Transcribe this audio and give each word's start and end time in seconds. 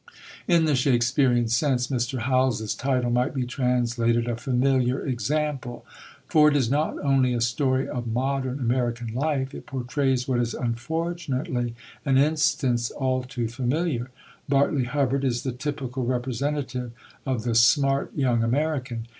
In 0.47 0.65
the 0.65 0.73
Shakespearian 0.73 1.47
sense, 1.47 1.85
Mr. 1.89 2.21
Howells's 2.21 2.73
title 2.73 3.11
might 3.11 3.35
be 3.35 3.45
translated 3.45 4.27
"A 4.27 4.35
Familiar 4.35 5.05
Example" 5.05 5.85
for 6.27 6.49
it 6.49 6.55
is 6.55 6.71
not 6.71 6.97
only 7.05 7.35
a 7.35 7.39
story 7.39 7.87
of 7.87 8.07
modern 8.07 8.57
American 8.59 9.13
life, 9.13 9.53
it 9.53 9.67
portrays 9.67 10.27
what 10.27 10.39
is 10.39 10.55
unfortunately 10.55 11.75
an 12.03 12.17
instance 12.17 12.89
all 12.89 13.21
too 13.21 13.47
familiar. 13.47 14.09
Bartley 14.49 14.85
Hubbard 14.85 15.23
is 15.23 15.43
the 15.43 15.51
typical 15.53 16.03
representative 16.03 16.93
of 17.23 17.43
the 17.43 17.53
"smart" 17.53 18.11
young 18.15 18.41
American. 18.43 19.05